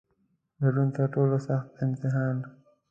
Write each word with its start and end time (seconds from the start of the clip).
د 0.59 0.61
ژوند 0.73 0.91
تر 0.97 1.05
ټولو 1.13 1.35
سخت 1.47 1.69
امتحان 1.85 2.37